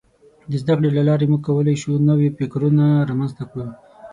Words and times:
د 0.49 0.51
زدهکړې 0.61 0.89
له 0.97 1.03
لارې 1.09 1.25
موږ 1.31 1.41
کولای 1.47 1.75
شو 1.81 1.91
نوي 2.09 2.29
فکرونه 2.37 2.85
رامنځته 3.09 3.43
کړو. 3.51 3.67